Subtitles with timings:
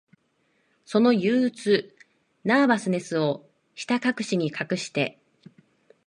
[0.83, 1.95] その憂鬱、
[2.43, 5.19] ナーバスネスを、ひたかくしに隠して、